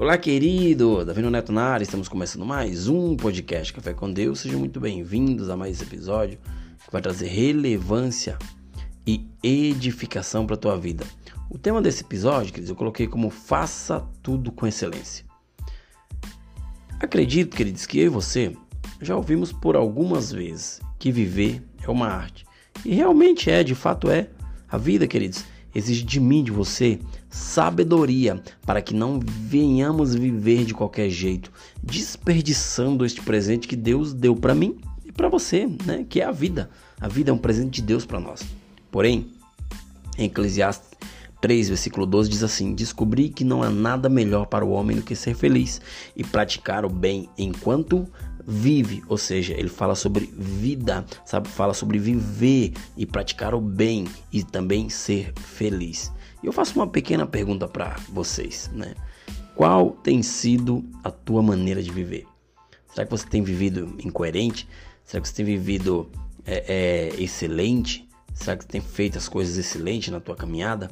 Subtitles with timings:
[0.00, 1.04] Olá, querido!
[1.04, 4.40] Davi Neto na área, estamos começando mais um podcast Café com Deus.
[4.40, 6.38] Sejam muito bem-vindos a mais esse episódio
[6.82, 8.38] que vai trazer relevância
[9.06, 11.04] e edificação para a tua vida.
[11.50, 15.26] O tema desse episódio, queridos, eu coloquei como Faça Tudo com Excelência.
[16.98, 18.56] Acredito, queridos, que eu e você
[19.02, 22.46] já ouvimos por algumas vezes que viver é uma arte.
[22.86, 24.30] E realmente é, de fato é.
[24.66, 26.98] A vida, queridos, exige de mim, de você,
[27.28, 31.52] sabedoria para que não venhamos viver de qualquer jeito,
[31.82, 36.04] desperdiçando este presente que Deus deu para mim e para você, né?
[36.08, 36.70] Que é a vida.
[37.00, 38.42] A vida é um presente de Deus para nós.
[38.90, 39.32] Porém,
[40.18, 40.90] em Eclesiastes
[41.40, 45.02] 3, versículo 12 diz assim: Descobri que não há nada melhor para o homem do
[45.02, 45.80] que ser feliz
[46.14, 48.06] e praticar o bem enquanto
[48.50, 51.48] vive, ou seja, ele fala sobre vida, sabe?
[51.48, 56.12] Fala sobre viver e praticar o bem e também ser feliz.
[56.42, 58.94] E eu faço uma pequena pergunta para vocês, né?
[59.54, 62.26] Qual tem sido a tua maneira de viver?
[62.92, 64.66] Será que você tem vivido incoerente?
[65.04, 66.10] Será que você tem vivido
[66.44, 68.08] é, é, excelente?
[68.34, 70.90] Será que você tem feito as coisas excelentes na tua caminhada?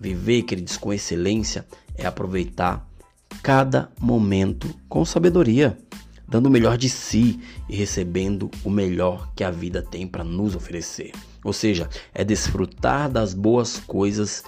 [0.00, 2.88] Viver, queridos, com excelência é aproveitar
[3.42, 5.76] cada momento com sabedoria
[6.28, 10.54] dando o melhor de si e recebendo o melhor que a vida tem para nos
[10.54, 11.12] oferecer.
[11.42, 14.44] Ou seja, é desfrutar das boas coisas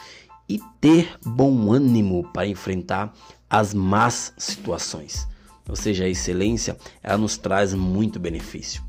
[0.49, 3.15] e ter bom ânimo para enfrentar
[3.49, 5.27] as más situações.
[5.69, 8.83] Ou seja, a excelência, ela nos traz muito benefício.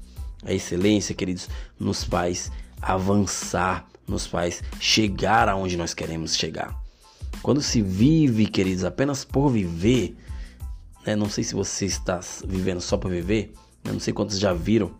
[0.44, 1.48] A excelência, queridos,
[1.80, 6.76] nos faz avançar, nos faz chegar aonde nós queremos chegar.
[7.42, 10.16] Quando se vive, queridos, apenas por viver,
[11.06, 11.16] né?
[11.16, 13.54] Não sei se você está vivendo só para viver.
[13.84, 14.92] Eu não sei quantos já viram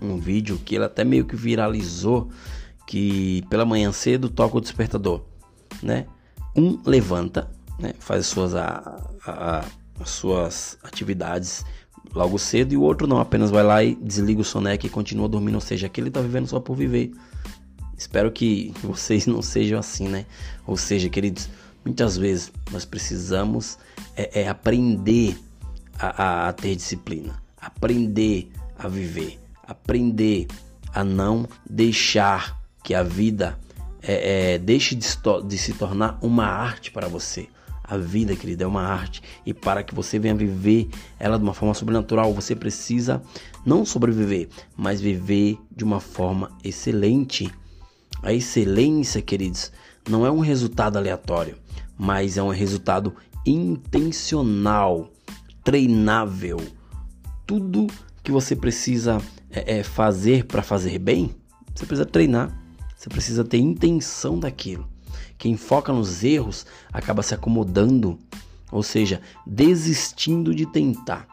[0.00, 2.30] um vídeo que ele até meio que viralizou
[2.86, 5.22] que pela manhã cedo toca o despertador,
[5.82, 6.06] né?
[6.56, 7.94] Um levanta, né?
[7.98, 9.64] Faz as suas, a, a,
[10.00, 11.64] as suas atividades
[12.14, 15.28] logo cedo e o outro não, apenas vai lá e desliga o soneca e continua
[15.28, 17.12] dormindo, ou seja, aquele está vivendo só por viver.
[17.96, 20.26] Espero que vocês não sejam assim, né?
[20.66, 21.48] Ou seja, queridos,
[21.84, 23.78] Muitas vezes nós precisamos
[24.16, 25.38] é, é aprender
[25.98, 30.46] a, a, a ter disciplina, aprender a viver, aprender
[30.92, 33.58] a não deixar que a vida
[34.02, 35.06] é, é, deixe de,
[35.46, 37.48] de, se tornar uma arte para você.
[37.82, 41.52] A vida, querida, é uma arte e para que você venha viver ela de uma
[41.52, 43.22] forma sobrenatural, você precisa
[43.64, 47.52] não sobreviver, mas viver de uma forma excelente.
[48.22, 49.70] A excelência, queridos,
[50.08, 51.56] não é um resultado aleatório
[51.98, 53.14] mas é um resultado
[53.46, 55.10] intencional,
[55.62, 56.60] treinável.
[57.46, 57.86] Tudo
[58.22, 59.20] que você precisa
[59.50, 61.34] é, é fazer para fazer bem,
[61.74, 62.56] você precisa treinar,
[62.96, 64.88] você precisa ter intenção daquilo.
[65.36, 68.18] Quem foca nos erros acaba se acomodando,
[68.70, 71.26] ou seja, desistindo de tentar.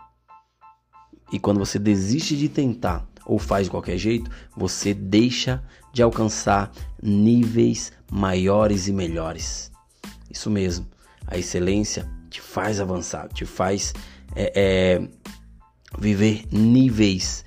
[1.32, 6.72] E quando você desiste de tentar ou faz de qualquer jeito, você deixa de alcançar
[7.02, 9.72] níveis maiores e melhores.
[10.30, 10.88] Isso mesmo.
[11.28, 13.94] A excelência te faz avançar, te faz
[14.36, 15.08] é, é,
[15.98, 17.44] viver níveis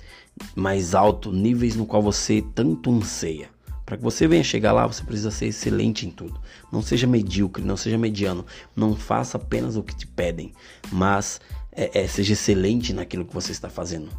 [0.55, 3.49] mais altos, níveis no qual você tanto anseia.
[3.85, 6.39] Para que você venha chegar lá, você precisa ser excelente em tudo.
[6.71, 8.43] Não seja medíocre, não seja mediano.
[8.75, 10.53] Não faça apenas o que te pedem,
[10.91, 11.39] mas
[11.71, 14.09] é, é, seja excelente naquilo que você está fazendo.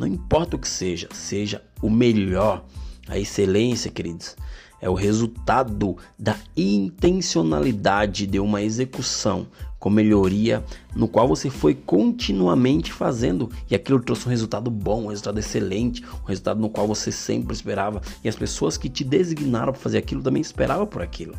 [0.00, 2.64] Não importa o que seja, seja o melhor.
[3.06, 4.34] A excelência, queridos,
[4.80, 9.46] é o resultado da intencionalidade de uma execução
[9.78, 10.64] com melhoria
[10.96, 16.02] no qual você foi continuamente fazendo e aquilo trouxe um resultado bom, um resultado excelente,
[16.22, 19.98] um resultado no qual você sempre esperava e as pessoas que te designaram para fazer
[19.98, 21.34] aquilo também esperavam por aquilo.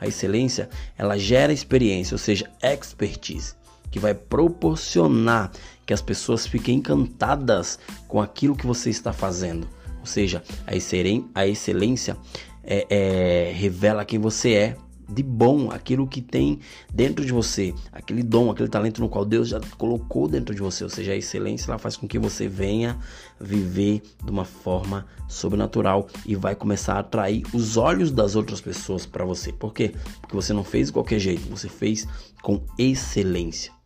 [0.00, 3.54] A excelência, ela gera experiência, ou seja, expertise,
[3.90, 5.50] que vai proporcionar
[5.86, 9.66] que as pessoas fiquem encantadas com aquilo que você está fazendo.
[10.00, 12.16] Ou seja, a excelência
[12.62, 14.76] é, é, revela quem você é
[15.08, 16.60] de bom, aquilo que tem
[16.92, 20.84] dentro de você, aquele dom, aquele talento no qual Deus já colocou dentro de você,
[20.84, 22.98] ou seja, a excelência ela faz com que você venha
[23.40, 29.06] viver de uma forma sobrenatural e vai começar a atrair os olhos das outras pessoas
[29.06, 29.50] para você.
[29.50, 29.94] Por quê?
[30.20, 32.06] Porque você não fez de qualquer jeito, você fez
[32.42, 33.77] com excelência.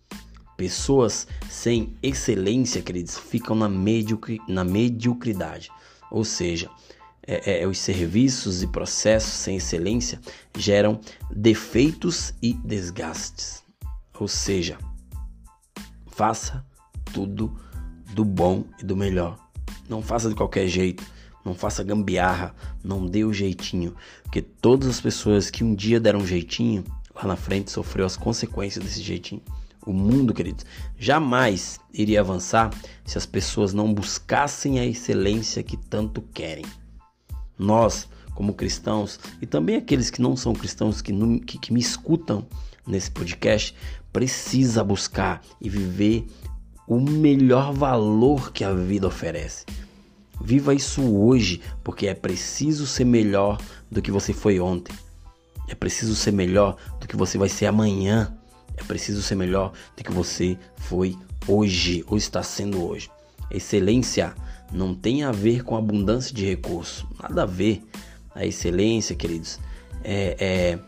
[0.56, 5.70] Pessoas sem excelência, queridos, ficam na, mediocri na mediocridade.
[6.10, 6.70] Ou seja,
[7.26, 10.20] é, é, é, os serviços e processos sem excelência
[10.56, 11.00] geram
[11.30, 13.62] defeitos e desgastes.
[14.18, 14.78] Ou seja,
[16.06, 16.64] faça
[17.12, 17.56] tudo
[18.12, 19.38] do bom e do melhor.
[19.88, 21.04] Não faça de qualquer jeito.
[21.44, 22.54] Não faça gambiarra,
[22.84, 26.84] não dê o jeitinho, porque todas as pessoas que um dia deram um jeitinho,
[27.14, 29.42] lá na frente sofreu as consequências desse jeitinho.
[29.84, 30.64] O mundo, queridos,
[30.98, 32.70] jamais iria avançar
[33.04, 36.64] se as pessoas não buscassem a excelência que tanto querem.
[37.58, 41.80] Nós, como cristãos, e também aqueles que não são cristãos que, não, que, que me
[41.80, 42.46] escutam
[42.86, 43.74] nesse podcast,
[44.12, 46.26] precisa buscar e viver
[46.86, 49.64] o melhor valor que a vida oferece.
[50.40, 54.94] Viva isso hoje, porque é preciso ser melhor do que você foi ontem.
[55.68, 58.36] É preciso ser melhor do que você vai ser amanhã.
[58.82, 63.08] É preciso ser melhor do que você foi hoje ou está sendo hoje.
[63.50, 64.34] Excelência
[64.72, 67.82] não tem a ver com abundância de recursos, nada a ver.
[68.34, 69.60] A excelência, queridos,
[70.02, 70.78] é, é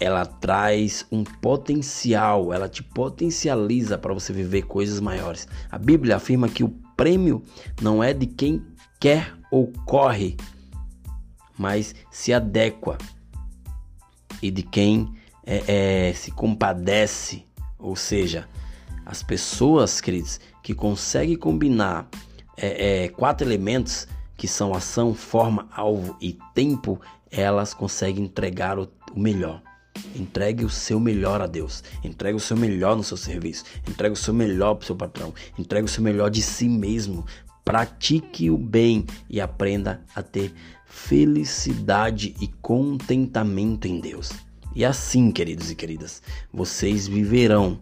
[0.00, 5.46] ela traz um potencial, ela te potencializa para você viver coisas maiores.
[5.70, 7.42] A Bíblia afirma que o prêmio
[7.80, 8.62] não é de quem
[8.98, 10.36] quer ou corre,
[11.56, 12.98] mas se adequa
[14.42, 17.44] e de quem é, é, se compadece,
[17.78, 18.48] ou seja,
[19.04, 22.08] as pessoas, queridos, que conseguem combinar
[22.56, 24.06] é, é, quatro elementos
[24.36, 27.00] que são ação, forma, alvo e tempo,
[27.30, 29.62] elas conseguem entregar o, o melhor.
[30.14, 31.82] Entregue o seu melhor a Deus.
[32.02, 33.64] Entregue o seu melhor no seu serviço.
[33.88, 35.34] Entregue o seu melhor para o seu patrão.
[35.58, 37.26] Entregue o seu melhor de si mesmo.
[37.64, 40.52] Pratique o bem e aprenda a ter
[40.86, 44.30] felicidade e contentamento em Deus.
[44.74, 46.22] E assim, queridos e queridas,
[46.52, 47.80] vocês viverão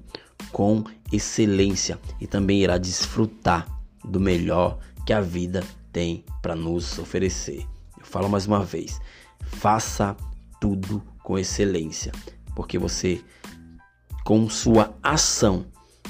[0.52, 3.66] com excelência e também irá desfrutar
[4.04, 7.66] do melhor que a vida tem para nos oferecer.
[7.98, 9.00] Eu falo mais uma vez:
[9.42, 10.16] faça
[10.60, 12.12] tudo com excelência,
[12.54, 13.20] porque você,
[14.25, 15.66] com sua ação,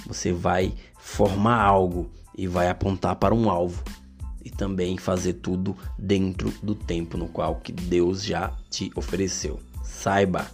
[0.07, 3.83] você vai formar algo e vai apontar para um alvo
[4.43, 9.61] e também fazer tudo dentro do tempo no qual que Deus já te ofereceu.
[9.85, 10.51] Saiba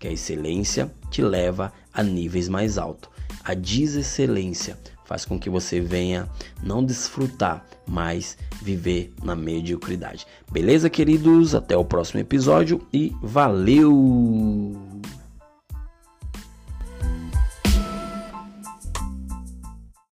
[0.00, 3.10] que a excelência te leva a níveis mais altos.
[3.44, 6.28] A desexcelência faz com que você venha
[6.62, 10.26] não desfrutar, mas viver na mediocridade.
[10.50, 11.54] Beleza, queridos?
[11.54, 14.89] Até o próximo episódio e valeu!